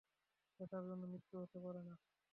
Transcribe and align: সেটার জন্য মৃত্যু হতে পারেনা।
সেটার 0.55 0.83
জন্য 0.89 1.03
মৃত্যু 1.11 1.35
হতে 1.41 1.57
পারেনা। 1.63 1.93